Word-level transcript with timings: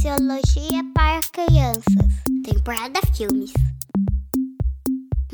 Sociologia 0.00 0.82
para 0.94 1.20
Crianças, 1.30 1.84
temporada 2.42 3.00
Filmes. 3.14 3.52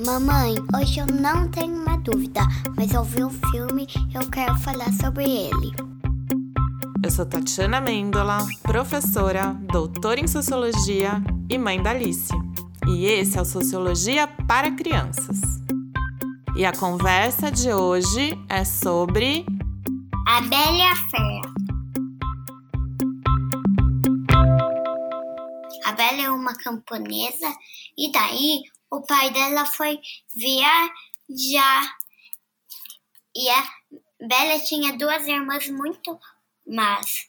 Mamãe, 0.05 0.57
hoje 0.77 0.99
eu 0.99 1.07
não 1.07 1.49
tenho 1.49 1.83
uma 1.83 1.97
dúvida, 1.99 2.41
mas 2.77 2.93
eu 2.93 3.05
vi 3.05 3.23
um 3.23 3.31
filme 3.31 3.87
e 4.11 4.15
eu 4.17 4.29
quero 4.29 4.59
falar 4.59 4.93
sobre 4.95 5.23
ele. 5.25 5.73
Eu 7.01 7.11
sou 7.13 7.25
Tatiana 7.25 7.81
Mendola, 7.81 8.45
professora, 8.65 9.57
doutora 9.71 10.19
em 10.19 10.27
Sociologia 10.27 11.23
e 11.49 11.57
mãe 11.57 11.81
da 11.81 11.91
Alice. 11.91 12.33
E 12.89 13.07
esse 13.07 13.39
é 13.39 13.43
o 13.43 13.45
Sociologia 13.45 14.27
para 14.27 14.73
Crianças. 14.73 15.39
E 16.57 16.65
a 16.65 16.73
conversa 16.73 17.53
de 17.53 17.73
hoje 17.73 18.37
é 18.49 18.65
sobre 18.65 19.47
A 20.27 20.41
Bela 20.41 20.77
e 20.77 20.83
a 20.83 20.97
Fera. 20.97 21.66
A 26.17 26.19
Bela 26.19 26.29
é 26.29 26.31
uma 26.31 26.57
camponesa 26.57 27.55
e 27.97 28.11
daí 28.11 28.63
o 28.91 29.03
pai 29.03 29.31
dela 29.31 29.67
foi 29.67 30.01
viajar. 30.35 31.97
E 33.35 33.51
a 33.51 33.69
Bela 34.27 34.59
tinha 34.61 34.97
duas 34.97 35.27
irmãs 35.27 35.69
muito 35.69 36.19
más. 36.67 37.29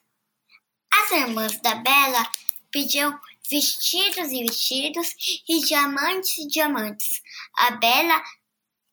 As 0.89 1.11
irmãs 1.11 1.59
da 1.59 1.75
Bela 1.75 2.31
pediam 2.71 3.19
vestidos 3.49 4.31
e 4.31 4.45
vestidos 4.45 5.43
e 5.49 5.59
diamantes 5.65 6.37
e 6.37 6.47
diamantes. 6.47 7.21
A 7.57 7.71
Bela 7.71 8.23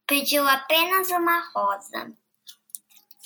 pediu 0.08 0.46
apenas 0.48 1.08
uma 1.10 1.40
rosa. 1.54 2.12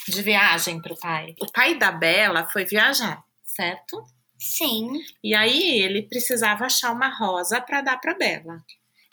de 0.07 0.23
viagem 0.23 0.83
para 0.83 0.93
o 0.93 0.99
pai. 0.99 1.35
O 1.41 1.51
pai 1.51 1.79
da 1.79 1.93
Bela 1.93 2.47
foi 2.51 2.67
viajar, 2.67 3.25
certo? 3.43 4.18
Sim, 4.39 5.03
E 5.23 5.35
aí 5.35 5.81
ele 5.81 6.03
precisava 6.03 6.67
achar 6.67 6.93
uma 6.93 7.09
rosa 7.09 7.61
para 7.61 7.81
dar 7.81 7.99
para 7.99 8.15
Bela. 8.15 8.63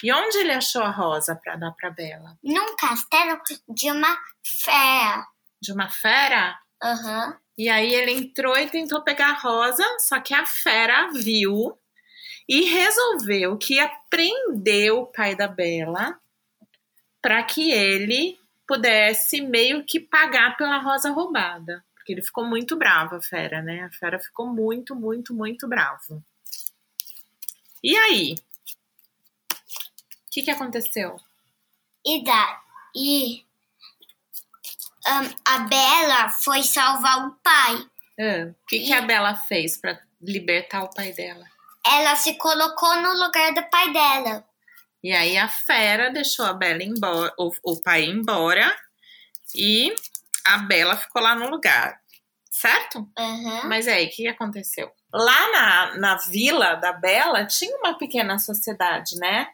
E 0.04 0.14
onde 0.14 0.38
ele 0.38 0.52
achou 0.52 0.84
a 0.84 0.92
rosa 0.92 1.36
para 1.36 1.56
dar 1.56 1.72
para 1.72 1.90
Bela? 1.90 2.38
num 2.44 2.76
castelo 2.76 3.42
de 3.68 3.90
uma 3.90 4.18
fera. 4.44 5.26
De 5.62 5.72
uma 5.72 5.90
fera? 5.90 6.60
Aham. 6.84 7.38
E 7.58 7.70
aí 7.70 7.94
ele 7.94 8.12
entrou 8.12 8.56
e 8.58 8.70
tentou 8.70 9.02
pegar 9.02 9.30
a 9.30 9.40
rosa, 9.40 9.84
só 10.00 10.20
que 10.20 10.34
a 10.34 10.46
fera 10.46 11.10
viu 11.12 11.76
e 12.48 12.66
resolveu 12.66 13.58
que 13.58 13.76
ia 13.76 13.90
prender 14.10 14.94
o 14.94 15.06
pai 15.06 15.36
da 15.36 15.48
Bela 15.48 16.20
para 17.22 17.42
que 17.42 17.72
ele 17.72 18.38
pudesse 18.68 19.42
meio 19.42 19.84
que 19.84 20.00
pagar 20.00 20.58
pela 20.58 20.78
rosa 20.78 21.10
roubada. 21.12 21.84
Porque 22.06 22.14
ele 22.14 22.22
ficou 22.22 22.46
muito 22.46 22.76
bravo, 22.78 23.16
a 23.16 23.22
fera, 23.22 23.64
né? 23.64 23.82
A 23.82 23.90
fera 23.90 24.20
ficou 24.20 24.46
muito, 24.46 24.96
muito, 24.96 25.34
muito 25.34 25.68
bravo. 25.68 26.24
E 27.84 27.98
aí? 27.98 28.36
O 29.52 30.30
que, 30.30 30.44
que 30.44 30.52
aconteceu? 30.52 31.20
E 32.06 32.24
daí 32.24 33.44
ahn, 35.08 35.34
a 35.46 35.60
Bela 35.62 36.30
foi 36.30 36.62
salvar 36.62 37.28
o 37.28 37.32
pai. 37.42 37.90
Ah, 38.20 38.52
O 38.52 38.68
que, 38.68 38.82
que 38.82 38.94
a 38.94 39.02
Bela 39.02 39.36
fez 39.36 39.78
para 39.78 40.00
libertar 40.22 40.84
o 40.84 40.94
pai 40.94 41.12
dela? 41.12 41.48
Ela 41.84 42.16
se 42.16 42.36
colocou 42.36 43.02
no 43.02 43.14
lugar 43.14 43.52
do 43.52 43.68
pai 43.68 43.92
dela. 43.92 44.48
E 45.04 45.12
aí 45.12 45.40
a 45.40 45.48
fera 45.48 46.12
deixou 46.12 46.46
a 46.46 46.54
Bela 46.54 46.84
embora, 46.84 47.34
o, 47.36 47.52
o 47.64 47.82
pai 47.82 48.04
embora 48.04 48.72
e 49.56 49.96
a 50.46 50.58
Bela 50.60 50.96
ficou 50.96 51.22
lá 51.22 51.36
no 51.36 51.50
lugar, 51.50 52.00
certo? 52.50 53.10
Aham. 53.18 53.64
Mas 53.68 53.88
aí, 53.88 54.06
o 54.06 54.10
que 54.10 54.28
aconteceu? 54.28 54.92
Lá 55.12 55.52
na, 55.52 55.98
na 55.98 56.16
vila 56.18 56.76
da 56.76 56.94
Bela 56.94 57.46
tinha 57.46 57.76
uma 57.78 57.98
pequena 57.98 58.38
sociedade, 58.38 59.16
né? 59.18 59.48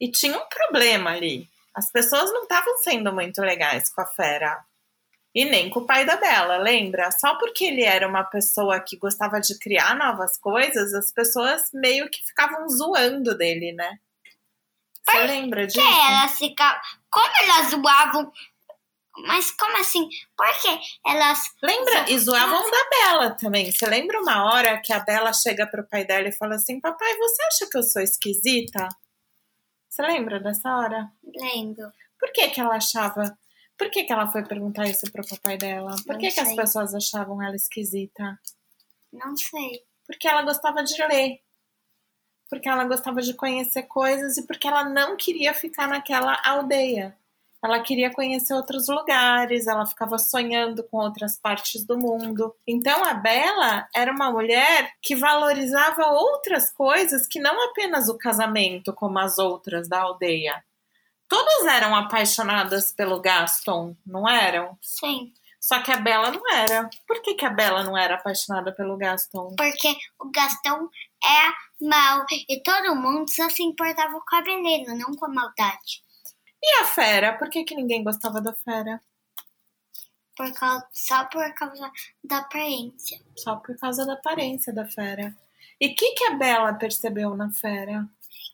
E 0.00 0.10
tinha 0.10 0.36
um 0.36 0.48
problema 0.48 1.10
ali. 1.10 1.48
As 1.74 1.90
pessoas 1.90 2.32
não 2.32 2.42
estavam 2.44 2.76
sendo 2.78 3.12
muito 3.12 3.40
legais 3.40 3.92
com 3.92 4.00
a 4.00 4.06
fera. 4.06 4.64
E 5.34 5.44
nem 5.44 5.68
com 5.68 5.80
o 5.80 5.86
pai 5.86 6.06
da 6.06 6.16
Bela, 6.16 6.56
lembra? 6.56 7.10
Só 7.10 7.34
porque 7.38 7.66
ele 7.66 7.82
era 7.82 8.08
uma 8.08 8.24
pessoa 8.24 8.80
que 8.80 8.96
gostava 8.96 9.38
de 9.38 9.58
criar 9.58 9.94
novas 9.94 10.38
coisas, 10.38 10.94
as 10.94 11.12
pessoas 11.12 11.68
meio 11.74 12.08
que 12.08 12.24
ficavam 12.26 12.66
zoando 12.70 13.36
dele, 13.36 13.72
né? 13.72 13.98
Você 15.04 15.18
lembra 15.24 15.66
disso? 15.66 15.78
Que 15.78 15.86
elas 15.86 16.38
ficavam. 16.38 16.80
Como 17.10 17.32
elas 17.42 17.70
zoavam. 17.70 18.32
Mas 19.24 19.50
como 19.52 19.76
assim? 19.78 20.08
Por 20.36 20.60
que 20.60 20.78
elas. 21.06 21.40
Lembra? 21.62 22.10
E 22.10 22.18
zoavam 22.18 22.70
da 22.70 22.88
Bela 22.90 23.30
também. 23.32 23.70
Você 23.72 23.86
lembra 23.86 24.20
uma 24.20 24.44
hora 24.44 24.80
que 24.80 24.92
a 24.92 25.00
Bela 25.00 25.32
chega 25.32 25.66
pro 25.66 25.88
pai 25.88 26.04
dela 26.04 26.28
e 26.28 26.32
fala 26.32 26.56
assim: 26.56 26.80
Papai, 26.80 27.16
você 27.16 27.42
acha 27.44 27.70
que 27.70 27.78
eu 27.78 27.82
sou 27.82 28.02
esquisita? 28.02 28.88
Você 29.88 30.02
lembra 30.02 30.38
dessa 30.38 30.68
hora? 30.76 31.10
Lembro. 31.24 31.90
Por 32.18 32.32
que, 32.32 32.48
que 32.48 32.60
ela 32.60 32.76
achava. 32.76 33.38
Por 33.78 33.90
que, 33.90 34.04
que 34.04 34.12
ela 34.12 34.30
foi 34.30 34.44
perguntar 34.44 34.86
isso 34.86 35.10
pro 35.10 35.26
papai 35.26 35.56
dela? 35.56 35.94
Por 36.04 36.14
Não 36.14 36.18
que, 36.18 36.30
que 36.30 36.40
as 36.40 36.54
pessoas 36.54 36.94
achavam 36.94 37.42
ela 37.42 37.56
esquisita? 37.56 38.38
Não 39.12 39.36
sei. 39.36 39.82
Porque 40.06 40.28
ela 40.28 40.42
gostava 40.42 40.82
de 40.82 41.02
ler. 41.06 41.40
Porque 42.48 42.68
ela 42.68 42.84
gostava 42.84 43.20
de 43.20 43.34
conhecer 43.34 43.84
coisas 43.84 44.36
e 44.36 44.46
porque 44.46 44.68
ela 44.68 44.84
não 44.84 45.16
queria 45.16 45.52
ficar 45.52 45.88
naquela 45.88 46.40
aldeia. 46.44 47.16
Ela 47.62 47.80
queria 47.80 48.12
conhecer 48.12 48.54
outros 48.54 48.88
lugares, 48.88 49.66
ela 49.66 49.86
ficava 49.86 50.18
sonhando 50.18 50.84
com 50.84 50.98
outras 50.98 51.38
partes 51.38 51.84
do 51.84 51.98
mundo. 51.98 52.54
Então 52.66 53.04
a 53.04 53.14
Bela 53.14 53.88
era 53.94 54.12
uma 54.12 54.30
mulher 54.30 54.92
que 55.02 55.16
valorizava 55.16 56.06
outras 56.08 56.70
coisas 56.70 57.26
que 57.26 57.40
não 57.40 57.70
apenas 57.70 58.08
o 58.08 58.18
casamento, 58.18 58.92
como 58.92 59.18
as 59.18 59.38
outras 59.38 59.88
da 59.88 60.00
aldeia. 60.00 60.62
Todas 61.28 61.66
eram 61.66 61.94
apaixonadas 61.96 62.92
pelo 62.92 63.20
Gaston, 63.20 63.96
não 64.06 64.28
eram? 64.28 64.78
Sim. 64.80 65.32
Só 65.60 65.82
que 65.82 65.90
a 65.90 65.96
Bela 65.96 66.30
não 66.30 66.48
era. 66.52 66.88
Por 67.08 67.20
que, 67.20 67.34
que 67.34 67.44
a 67.44 67.50
Bela 67.50 67.82
não 67.82 67.98
era 67.98 68.14
apaixonada 68.14 68.70
pelo 68.72 68.96
Gaston? 68.96 69.56
Porque 69.56 69.96
o 70.20 70.30
Gastão 70.30 70.88
é 71.24 71.84
mau. 71.84 72.24
E 72.48 72.62
todo 72.62 72.94
mundo 72.94 73.28
só 73.28 73.50
se 73.50 73.64
importava 73.64 74.20
com 74.20 74.36
a 74.36 74.42
beleza, 74.42 74.94
não 74.94 75.16
com 75.16 75.26
a 75.26 75.28
maldade. 75.28 76.05
E 76.62 76.82
a 76.82 76.84
fera? 76.84 77.36
Por 77.36 77.48
que, 77.48 77.64
que 77.64 77.74
ninguém 77.74 78.02
gostava 78.02 78.40
da 78.40 78.52
fera? 78.52 79.00
Por 80.36 80.52
causa, 80.52 80.86
só 80.92 81.24
por 81.24 81.54
causa 81.54 81.90
da 82.22 82.38
aparência. 82.38 83.18
Só 83.36 83.56
por 83.56 83.76
causa 83.78 84.04
da 84.04 84.12
aparência 84.14 84.72
da 84.72 84.86
fera. 84.86 85.34
E 85.80 85.88
o 85.88 85.94
que, 85.94 86.12
que 86.12 86.24
a 86.24 86.34
Bela 86.34 86.74
percebeu 86.74 87.34
na 87.34 87.50
fera? 87.50 88.06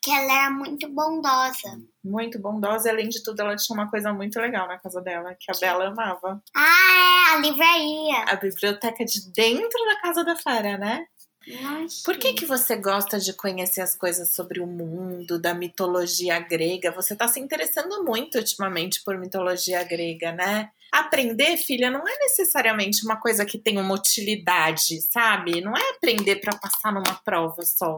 Que 0.02 0.10
ela 0.10 0.32
era 0.32 0.50
muito 0.50 0.88
bondosa. 0.88 1.80
Muito 2.04 2.38
bondosa, 2.38 2.88
e 2.88 2.90
além 2.90 3.08
de 3.08 3.22
tudo, 3.22 3.40
ela 3.40 3.56
tinha 3.56 3.76
uma 3.76 3.88
coisa 3.88 4.12
muito 4.12 4.38
legal 4.40 4.66
na 4.66 4.78
casa 4.78 5.00
dela, 5.00 5.36
que 5.38 5.50
a 5.50 5.58
Bela 5.58 5.88
amava. 5.88 6.42
Ah, 6.54 7.30
é, 7.30 7.36
a 7.36 7.38
livraria. 7.38 8.24
A 8.26 8.36
biblioteca 8.36 9.04
de 9.04 9.32
dentro 9.32 9.84
da 9.84 10.00
casa 10.00 10.24
da 10.24 10.36
fera, 10.36 10.76
né? 10.76 11.06
Nossa. 11.46 12.02
Por 12.04 12.16
que, 12.16 12.32
que 12.32 12.46
você 12.46 12.76
gosta 12.76 13.18
de 13.18 13.32
conhecer 13.32 13.80
as 13.80 13.94
coisas 13.96 14.30
sobre 14.30 14.60
o 14.60 14.66
mundo, 14.66 15.40
da 15.40 15.54
mitologia 15.54 16.38
grega? 16.38 16.92
Você 16.92 17.14
está 17.14 17.26
se 17.26 17.40
interessando 17.40 18.04
muito 18.04 18.38
ultimamente 18.38 19.02
por 19.02 19.18
mitologia 19.18 19.82
grega, 19.82 20.32
né? 20.32 20.70
Aprender, 20.92 21.56
filha, 21.56 21.90
não 21.90 22.06
é 22.06 22.18
necessariamente 22.18 23.04
uma 23.04 23.16
coisa 23.16 23.44
que 23.44 23.58
tem 23.58 23.78
uma 23.78 23.94
utilidade, 23.94 25.00
sabe? 25.00 25.60
Não 25.60 25.76
é 25.76 25.90
aprender 25.90 26.36
para 26.36 26.56
passar 26.56 26.92
numa 26.92 27.14
prova 27.24 27.62
só. 27.62 27.96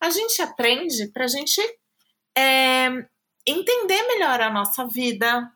A 0.00 0.10
gente 0.10 0.40
aprende 0.40 1.08
para 1.08 1.24
a 1.24 1.28
gente 1.28 1.60
é, 2.36 2.88
entender 3.46 4.02
melhor 4.02 4.40
a 4.40 4.50
nossa 4.50 4.86
vida 4.86 5.50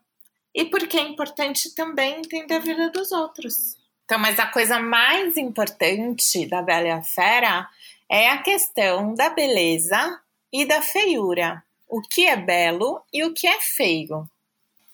e 0.55 0.65
porque 0.65 0.99
é 0.99 1.03
importante 1.03 1.75
também 1.75 2.19
entender 2.19 2.55
a 2.55 2.59
vida 2.59 2.91
dos 2.91 3.13
outros. 3.13 3.80
Então, 4.11 4.19
mas 4.19 4.41
a 4.41 4.47
coisa 4.49 4.81
mais 4.81 5.37
importante 5.37 6.45
da 6.45 6.61
Bela 6.61 6.89
e 6.89 6.91
a 6.91 7.01
Fera 7.01 7.71
é 8.09 8.29
a 8.29 8.43
questão 8.43 9.15
da 9.15 9.31
beleza 9.31 10.21
e 10.53 10.67
da 10.67 10.83
feiura. 10.83 11.63
O 11.89 12.01
que 12.01 12.27
é 12.27 12.37
belo 12.37 13.05
e 13.13 13.23
o 13.23 13.33
que 13.33 13.47
é 13.47 13.61
feio. 13.61 14.29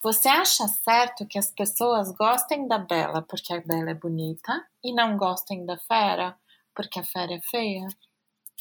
Você 0.03 0.29
acha 0.29 0.69
certo 0.69 1.25
que 1.25 1.39
as 1.39 1.51
pessoas 1.51 2.11
gostem 2.11 2.69
da 2.69 2.77
Bela 2.77 3.23
porque 3.23 3.55
a 3.55 3.61
Bela 3.63 3.93
é 3.93 3.95
bonita 3.95 4.63
e 4.85 4.93
não 4.93 5.17
gostem 5.17 5.65
da 5.65 5.79
Fera 5.79 6.37
porque 6.75 7.01
a 7.01 7.03
Fera 7.03 7.33
é 7.33 7.41
feia? 7.41 7.89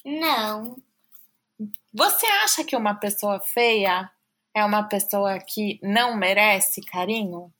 Não. 0.05 0.77
Você 1.93 2.25
acha 2.45 2.63
que 2.63 2.77
uma 2.77 2.93
pessoa 2.93 3.41
feia 3.41 4.09
é 4.53 4.63
uma 4.63 4.83
pessoa 4.83 5.37
que 5.37 5.81
não 5.83 6.15
merece 6.15 6.79
carinho? 6.79 7.53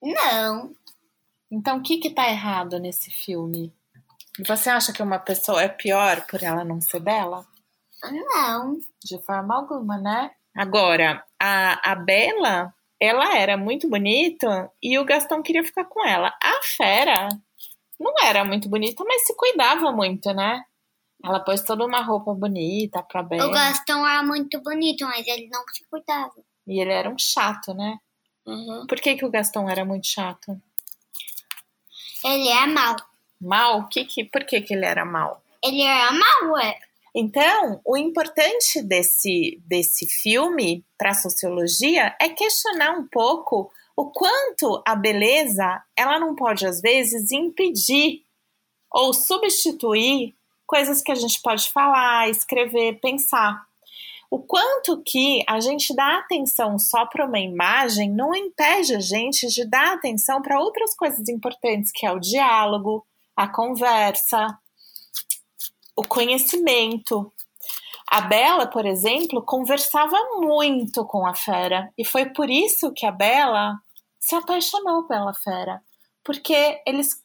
Não. 0.00 0.72
Então, 1.50 1.78
o 1.78 1.82
que 1.82 1.98
que 1.98 2.10
tá 2.10 2.28
errado 2.30 2.78
nesse 2.78 3.10
filme? 3.10 3.74
Você 4.46 4.70
acha 4.70 4.92
que 4.92 5.02
uma 5.02 5.18
pessoa 5.18 5.62
é 5.62 5.68
pior 5.68 6.24
por 6.26 6.42
ela 6.42 6.64
não 6.64 6.80
ser 6.80 7.00
bela? 7.00 7.46
Não. 8.04 8.78
De 9.04 9.20
forma 9.22 9.54
alguma, 9.54 9.98
né? 9.98 10.30
Agora, 10.56 11.24
a, 11.40 11.92
a 11.92 11.94
Bela, 11.94 12.72
ela 13.00 13.36
era 13.36 13.56
muito 13.56 13.88
bonita 13.88 14.70
e 14.82 14.98
o 14.98 15.04
Gastão 15.04 15.42
queria 15.42 15.64
ficar 15.64 15.84
com 15.84 16.04
ela. 16.04 16.34
A 16.42 16.60
Fera 16.62 17.28
não 17.98 18.14
era 18.22 18.44
muito 18.44 18.68
bonita, 18.68 19.04
mas 19.04 19.26
se 19.26 19.36
cuidava 19.36 19.92
muito, 19.92 20.32
né? 20.32 20.62
Ela 21.22 21.40
pôs 21.40 21.62
toda 21.62 21.84
uma 21.84 22.00
roupa 22.00 22.32
bonita 22.32 23.02
pra 23.02 23.22
Bela. 23.22 23.46
O 23.46 23.52
Gastão 23.52 24.06
era 24.08 24.22
muito 24.22 24.60
bonito, 24.62 25.04
mas 25.04 25.26
ele 25.26 25.48
não 25.48 25.62
se 25.72 25.84
cuidava. 25.88 26.34
E 26.66 26.80
ele 26.80 26.92
era 26.92 27.10
um 27.10 27.18
chato, 27.18 27.74
né? 27.74 27.98
Uhum. 28.46 28.86
Por 28.88 28.98
que, 29.00 29.16
que 29.16 29.24
o 29.24 29.30
Gastão 29.30 29.68
era 29.68 29.84
muito 29.84 30.06
chato? 30.06 30.60
Ele 32.24 32.48
é 32.48 32.66
mau. 32.66 32.96
Mal? 33.40 33.88
Que, 33.88 34.04
que, 34.04 34.24
por 34.24 34.44
que, 34.44 34.60
que 34.60 34.74
ele 34.74 34.84
era 34.84 35.04
mal? 35.04 35.42
Ele 35.62 35.82
era 35.82 36.12
mau, 36.12 36.58
é. 36.58 36.78
Então, 37.14 37.80
o 37.84 37.96
importante 37.96 38.82
desse, 38.82 39.60
desse 39.66 40.06
filme 40.06 40.84
para 40.96 41.10
a 41.10 41.14
sociologia 41.14 42.14
é 42.20 42.28
questionar 42.28 42.92
um 42.92 43.06
pouco 43.06 43.70
o 43.96 44.10
quanto 44.10 44.82
a 44.86 44.94
beleza 44.94 45.82
ela 45.96 46.18
não 46.18 46.34
pode, 46.34 46.66
às 46.66 46.80
vezes, 46.80 47.32
impedir 47.32 48.22
ou 48.90 49.12
substituir 49.12 50.34
coisas 50.66 51.02
que 51.02 51.10
a 51.10 51.16
gente 51.16 51.40
pode 51.42 51.70
falar, 51.70 52.28
escrever, 52.28 53.00
pensar. 53.00 53.66
O 54.30 54.38
quanto 54.38 55.02
que 55.02 55.42
a 55.48 55.58
gente 55.58 55.92
dá 55.92 56.18
atenção 56.18 56.78
só 56.78 57.04
para 57.04 57.26
uma 57.26 57.40
imagem 57.40 58.08
não 58.08 58.32
impede 58.32 58.94
a 58.94 59.00
gente 59.00 59.48
de 59.48 59.64
dar 59.64 59.94
atenção 59.94 60.40
para 60.40 60.60
outras 60.60 60.94
coisas 60.94 61.28
importantes, 61.28 61.90
que 61.92 62.06
é 62.06 62.12
o 62.12 62.20
diálogo, 62.20 63.04
a 63.36 63.48
conversa, 63.48 64.56
o 65.96 66.04
conhecimento. 66.04 67.32
A 68.08 68.20
Bela, 68.20 68.68
por 68.68 68.86
exemplo, 68.86 69.42
conversava 69.42 70.16
muito 70.36 71.04
com 71.04 71.26
a 71.26 71.34
fera 71.34 71.92
e 71.98 72.04
foi 72.04 72.26
por 72.26 72.48
isso 72.48 72.92
que 72.92 73.06
a 73.06 73.10
Bela 73.10 73.80
se 74.18 74.36
apaixonou 74.36 75.04
pela 75.04 75.34
fera, 75.34 75.82
porque 76.22 76.80
eles, 76.86 77.20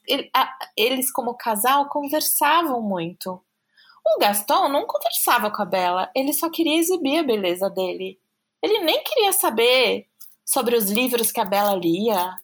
eles 0.76 1.12
como 1.12 1.34
casal 1.34 1.88
conversavam 1.88 2.82
muito. 2.82 3.40
O 4.08 4.18
Gaston 4.20 4.68
não 4.68 4.86
conversava 4.86 5.50
com 5.50 5.62
a 5.62 5.64
Bela, 5.64 6.10
ele 6.14 6.32
só 6.32 6.48
queria 6.48 6.78
exibir 6.78 7.18
a 7.18 7.24
beleza 7.24 7.68
dele. 7.68 8.18
Ele 8.62 8.78
nem 8.78 9.02
queria 9.02 9.32
saber 9.32 10.06
sobre 10.44 10.76
os 10.76 10.88
livros 10.88 11.32
que 11.32 11.40
a 11.40 11.44
Bela 11.44 11.74
lia. 11.74 12.34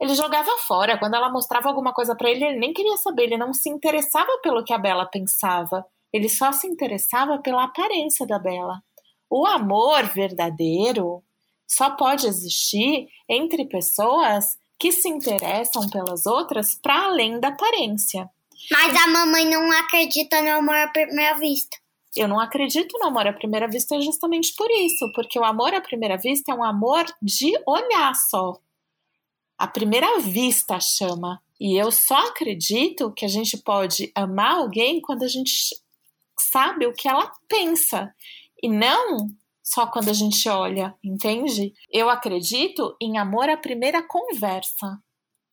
Ele 0.00 0.14
jogava 0.14 0.56
fora. 0.56 0.98
Quando 0.98 1.14
ela 1.14 1.30
mostrava 1.30 1.68
alguma 1.68 1.92
coisa 1.92 2.16
para 2.16 2.30
ele, 2.30 2.44
ele 2.44 2.58
nem 2.58 2.72
queria 2.72 2.96
saber. 2.96 3.24
Ele 3.24 3.36
não 3.36 3.52
se 3.52 3.68
interessava 3.68 4.38
pelo 4.42 4.64
que 4.64 4.72
a 4.72 4.78
Bela 4.78 5.04
pensava. 5.04 5.84
Ele 6.12 6.28
só 6.28 6.50
se 6.50 6.66
interessava 6.66 7.38
pela 7.38 7.64
aparência 7.64 8.26
da 8.26 8.38
Bela. 8.38 8.82
O 9.30 9.46
amor 9.46 10.04
verdadeiro 10.06 11.22
só 11.66 11.90
pode 11.90 12.26
existir 12.26 13.08
entre 13.28 13.66
pessoas 13.66 14.58
que 14.78 14.90
se 14.92 15.08
interessam 15.08 15.88
pelas 15.88 16.26
outras 16.26 16.74
para 16.74 17.06
além 17.06 17.38
da 17.38 17.48
aparência. 17.48 18.28
Mas 18.70 18.96
a 18.96 19.06
mamãe 19.08 19.44
não 19.48 19.70
acredita 19.72 20.40
no 20.42 20.50
amor 20.50 20.76
à 20.76 20.88
primeira 20.88 21.36
vista. 21.36 21.76
Eu 22.14 22.28
não 22.28 22.38
acredito 22.38 22.98
no 22.98 23.06
amor 23.06 23.26
à 23.26 23.32
primeira 23.32 23.66
vista 23.66 23.98
justamente 24.00 24.54
por 24.54 24.70
isso, 24.70 25.10
porque 25.14 25.38
o 25.38 25.44
amor 25.44 25.74
à 25.74 25.80
primeira 25.80 26.18
vista 26.18 26.52
é 26.52 26.54
um 26.54 26.62
amor 26.62 27.04
de 27.22 27.52
olhar 27.66 28.14
só. 28.14 28.58
A 29.58 29.66
primeira 29.66 30.18
vista 30.18 30.78
chama. 30.78 31.40
E 31.58 31.76
eu 31.76 31.90
só 31.90 32.28
acredito 32.28 33.12
que 33.12 33.24
a 33.24 33.28
gente 33.28 33.56
pode 33.56 34.10
amar 34.14 34.56
alguém 34.56 35.00
quando 35.00 35.22
a 35.22 35.28
gente 35.28 35.74
sabe 36.38 36.86
o 36.86 36.92
que 36.92 37.08
ela 37.08 37.32
pensa. 37.48 38.12
E 38.62 38.68
não 38.68 39.28
só 39.62 39.86
quando 39.86 40.08
a 40.10 40.12
gente 40.12 40.48
olha, 40.48 40.94
entende? 41.02 41.72
Eu 41.90 42.10
acredito 42.10 42.96
em 43.00 43.16
amor 43.16 43.48
à 43.48 43.56
primeira 43.56 44.02
conversa. 44.02 44.98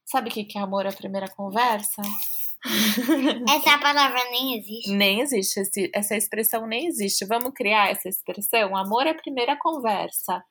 Sabe 0.03 0.29
o 0.29 0.33
que 0.33 0.57
é 0.57 0.61
amor 0.61 0.87
à 0.87 0.91
primeira 0.91 1.29
conversa? 1.29 2.01
Essa 3.49 3.77
palavra 3.77 4.19
nem 4.31 4.57
existe. 4.57 4.91
Nem 4.91 5.21
existe, 5.21 5.59
esse, 5.61 5.91
essa 5.93 6.15
expressão 6.15 6.67
nem 6.67 6.87
existe. 6.87 7.25
Vamos 7.25 7.53
criar 7.53 7.89
essa 7.89 8.09
expressão? 8.09 8.75
Amor 8.75 9.07
é 9.07 9.11
a 9.11 9.15
primeira 9.15 9.57
conversa, 9.57 10.43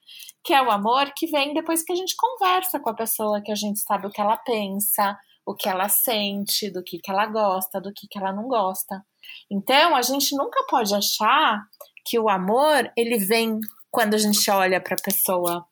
que 0.42 0.54
é 0.54 0.62
o 0.62 0.70
amor 0.70 1.12
que 1.14 1.26
vem 1.26 1.52
depois 1.52 1.82
que 1.82 1.92
a 1.92 1.96
gente 1.96 2.14
conversa 2.16 2.80
com 2.80 2.90
a 2.90 2.94
pessoa, 2.94 3.42
que 3.42 3.52
a 3.52 3.56
gente 3.56 3.80
sabe 3.80 4.06
o 4.06 4.10
que 4.10 4.20
ela 4.20 4.38
pensa, 4.38 5.18
o 5.44 5.54
que 5.54 5.68
ela 5.68 5.88
sente, 5.88 6.70
do 6.70 6.82
que, 6.82 6.98
que 6.98 7.10
ela 7.10 7.26
gosta, 7.26 7.80
do 7.80 7.92
que, 7.92 8.06
que 8.08 8.18
ela 8.18 8.32
não 8.32 8.48
gosta. 8.48 9.02
Então, 9.50 9.94
a 9.94 10.02
gente 10.02 10.34
nunca 10.36 10.64
pode 10.68 10.94
achar 10.94 11.62
que 12.04 12.18
o 12.18 12.28
amor 12.28 12.90
ele 12.96 13.18
vem 13.18 13.60
quando 13.90 14.14
a 14.14 14.18
gente 14.18 14.50
olha 14.50 14.80
para 14.80 14.94
a 14.94 15.02
pessoa. 15.02 15.66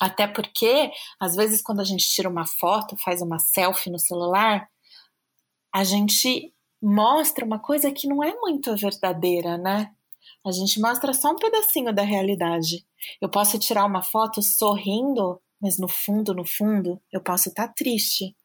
Até 0.00 0.26
porque, 0.26 0.90
às 1.20 1.36
vezes, 1.36 1.62
quando 1.62 1.80
a 1.80 1.84
gente 1.84 2.04
tira 2.08 2.28
uma 2.28 2.46
foto, 2.46 2.96
faz 3.04 3.22
uma 3.22 3.38
selfie 3.38 3.90
no 3.90 3.98
celular, 3.98 4.68
a 5.72 5.84
gente 5.84 6.52
mostra 6.82 7.44
uma 7.44 7.58
coisa 7.58 7.90
que 7.90 8.06
não 8.06 8.22
é 8.22 8.34
muito 8.38 8.74
verdadeira, 8.76 9.56
né? 9.56 9.92
A 10.44 10.50
gente 10.50 10.80
mostra 10.80 11.14
só 11.14 11.30
um 11.30 11.36
pedacinho 11.36 11.92
da 11.94 12.02
realidade. 12.02 12.84
Eu 13.20 13.28
posso 13.28 13.58
tirar 13.58 13.84
uma 13.84 14.02
foto 14.02 14.42
sorrindo, 14.42 15.40
mas 15.60 15.78
no 15.78 15.88
fundo, 15.88 16.34
no 16.34 16.44
fundo, 16.44 17.00
eu 17.12 17.20
posso 17.20 17.48
estar 17.48 17.68
tá 17.68 17.74
triste. 17.74 18.36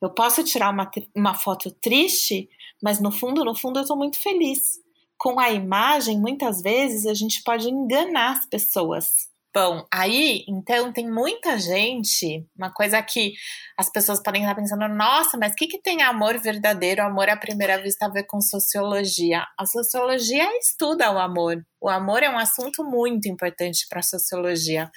Eu 0.00 0.08
posso 0.10 0.42
tirar 0.44 0.70
uma, 0.70 0.90
uma 1.14 1.34
foto 1.34 1.70
triste, 1.70 2.48
mas 2.82 3.00
no 3.00 3.10
fundo, 3.12 3.44
no 3.44 3.54
fundo, 3.54 3.78
eu 3.78 3.82
estou 3.82 3.96
muito 3.96 4.18
feliz. 4.18 4.80
Com 5.18 5.38
a 5.38 5.50
imagem, 5.50 6.18
muitas 6.18 6.62
vezes, 6.62 7.04
a 7.04 7.12
gente 7.12 7.42
pode 7.42 7.68
enganar 7.68 8.38
as 8.38 8.46
pessoas. 8.46 9.28
Bom, 9.52 9.84
aí, 9.92 10.44
então, 10.48 10.92
tem 10.92 11.10
muita 11.10 11.58
gente, 11.58 12.46
uma 12.56 12.72
coisa 12.72 13.02
que 13.02 13.32
as 13.76 13.90
pessoas 13.90 14.22
podem 14.22 14.42
estar 14.42 14.54
pensando, 14.54 14.86
nossa, 14.88 15.36
mas 15.36 15.52
o 15.52 15.56
que, 15.56 15.66
que 15.66 15.82
tem 15.82 16.02
amor 16.02 16.38
verdadeiro, 16.38 17.02
amor 17.02 17.28
à 17.28 17.36
primeira 17.36 17.82
vista 17.82 18.06
a 18.06 18.08
ver 18.10 18.24
com 18.24 18.40
sociologia? 18.40 19.44
A 19.58 19.66
sociologia 19.66 20.48
estuda 20.58 21.10
o 21.12 21.18
amor. 21.18 21.64
O 21.80 21.88
amor 21.88 22.22
é 22.22 22.28
um 22.28 22.38
assunto 22.38 22.84
muito 22.84 23.28
importante 23.28 23.86
para 23.88 24.00
a 24.00 24.02
sociologia. 24.02 24.90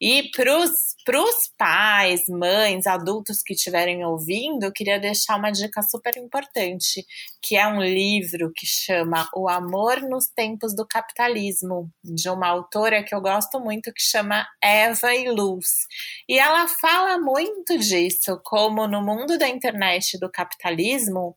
E 0.00 0.30
para 0.32 0.58
os 0.58 1.50
pais, 1.56 2.22
mães, 2.28 2.86
adultos 2.86 3.42
que 3.42 3.54
estiverem 3.54 4.04
ouvindo, 4.04 4.64
eu 4.64 4.72
queria 4.72 5.00
deixar 5.00 5.36
uma 5.36 5.50
dica 5.50 5.82
super 5.82 6.16
importante, 6.16 7.06
que 7.42 7.56
é 7.56 7.66
um 7.66 7.80
livro 7.80 8.52
que 8.54 8.66
chama 8.66 9.28
O 9.34 9.48
Amor 9.48 10.02
nos 10.02 10.26
Tempos 10.28 10.74
do 10.74 10.86
Capitalismo, 10.86 11.90
de 12.04 12.28
uma 12.28 12.48
autora 12.48 13.02
que 13.02 13.14
eu 13.14 13.20
gosto 13.20 13.58
muito, 13.58 13.92
que 13.92 14.02
chama 14.02 14.46
Eva 14.62 15.14
e 15.14 15.30
Luz. 15.30 15.86
E 16.28 16.38
ela 16.38 16.68
fala 16.68 17.18
muito 17.18 17.78
disso, 17.78 18.38
como 18.44 18.86
no 18.86 19.02
mundo 19.02 19.38
da 19.38 19.48
internet 19.48 20.14
e 20.14 20.20
do 20.20 20.30
capitalismo, 20.30 21.34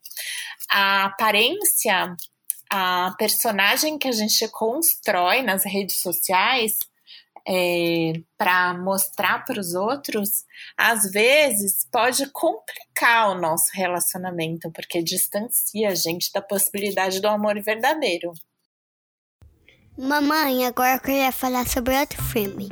a 0.70 1.06
aparência 1.06 2.14
a 2.72 3.14
personagem 3.18 3.98
que 3.98 4.08
a 4.08 4.12
gente 4.12 4.48
constrói 4.48 5.42
nas 5.42 5.64
redes 5.64 6.00
sociais 6.00 6.78
é, 7.46 8.12
para 8.38 8.74
mostrar 8.74 9.44
para 9.44 9.60
os 9.60 9.74
outros, 9.74 10.44
às 10.76 11.10
vezes 11.10 11.86
pode 11.90 12.30
complicar 12.30 13.30
o 13.30 13.40
nosso 13.40 13.66
relacionamento, 13.74 14.70
porque 14.70 15.02
distancia 15.02 15.88
a 15.88 15.94
gente 15.94 16.30
da 16.32 16.40
possibilidade 16.40 17.20
do 17.20 17.26
amor 17.26 17.60
verdadeiro. 17.60 18.32
Mamãe, 19.98 20.64
agora 20.64 20.94
eu 20.94 21.00
queria 21.00 21.32
falar 21.32 21.66
sobre 21.66 21.98
outro 21.98 22.22
filme. 22.22 22.68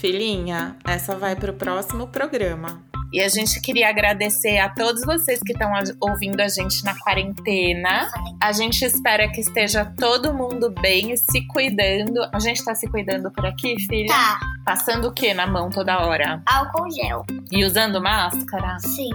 Filhinha, 0.00 0.78
essa 0.84 1.16
vai 1.16 1.36
para 1.36 1.52
o 1.52 1.56
próximo 1.56 2.08
programa. 2.08 2.87
E 3.12 3.20
a 3.22 3.28
gente 3.28 3.60
queria 3.60 3.88
agradecer 3.88 4.58
a 4.58 4.68
todos 4.68 5.02
vocês 5.04 5.40
que 5.44 5.52
estão 5.52 5.72
ouvindo 6.00 6.40
a 6.40 6.48
gente 6.48 6.84
na 6.84 6.98
quarentena. 6.98 8.10
A 8.40 8.52
gente 8.52 8.84
espera 8.84 9.30
que 9.30 9.40
esteja 9.40 9.84
todo 9.96 10.34
mundo 10.34 10.72
bem 10.82 11.12
e 11.12 11.16
se 11.16 11.46
cuidando. 11.46 12.20
A 12.32 12.38
gente 12.38 12.62
tá 12.62 12.74
se 12.74 12.86
cuidando 12.88 13.30
por 13.30 13.46
aqui, 13.46 13.80
filha? 13.86 14.08
Tá. 14.08 14.40
Passando 14.64 15.08
o 15.08 15.12
que 15.12 15.32
na 15.32 15.46
mão 15.46 15.70
toda 15.70 16.06
hora? 16.06 16.42
Álcool 16.44 16.90
gel. 16.90 17.24
E 17.50 17.64
usando 17.64 18.00
máscara? 18.00 18.78
Sim. 18.80 19.10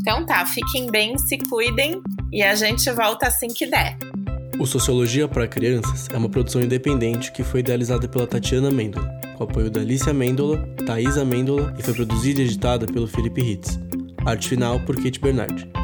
Então 0.00 0.24
tá, 0.24 0.44
fiquem 0.46 0.90
bem, 0.90 1.18
se 1.18 1.38
cuidem 1.38 2.00
e 2.32 2.42
a 2.42 2.54
gente 2.54 2.90
volta 2.90 3.26
assim 3.26 3.48
que 3.48 3.66
der. 3.66 3.96
O 4.58 4.66
Sociologia 4.66 5.26
para 5.26 5.48
Crianças 5.48 6.08
é 6.12 6.16
uma 6.16 6.28
produção 6.28 6.62
independente 6.62 7.32
que 7.32 7.42
foi 7.42 7.60
idealizada 7.60 8.06
pela 8.06 8.26
Tatiana 8.26 8.70
Mendola, 8.70 9.10
com 9.42 9.50
apoio 9.50 9.70
da 9.70 9.80
Alicia 9.80 10.12
Mendola, 10.12 10.58
Thaisa 10.86 11.24
Mendola 11.24 11.74
e 11.78 11.82
foi 11.82 11.94
produzida 11.94 12.40
e 12.40 12.44
editada 12.44 12.86
pelo 12.86 13.06
Felipe 13.06 13.42
Ritz. 13.42 13.78
Arte 14.24 14.48
final 14.48 14.78
por 14.80 14.96
Kate 14.96 15.18
Bernardi. 15.18 15.81